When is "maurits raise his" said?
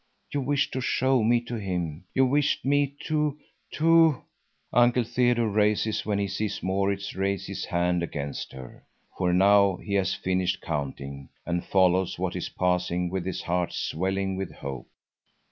6.63-7.65